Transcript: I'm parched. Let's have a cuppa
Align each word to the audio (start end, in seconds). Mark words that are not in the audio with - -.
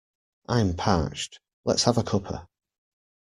I'm 0.49 0.73
parched. 0.75 1.39
Let's 1.63 1.83
have 1.83 1.99
a 1.99 2.01
cuppa 2.01 2.47